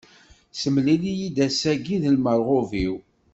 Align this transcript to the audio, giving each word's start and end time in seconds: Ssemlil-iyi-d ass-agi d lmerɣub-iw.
Ssemlil-iyi-d 0.51 1.37
ass-agi 1.47 1.97
d 2.03 2.03
lmerɣub-iw. 2.15 2.95